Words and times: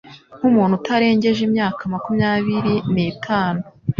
nk'umuntu 0.37 0.73
utarengeje 0.79 1.41
imyaka 1.47 1.81
makumyabiri 1.93 2.75
nitanu 2.93 3.63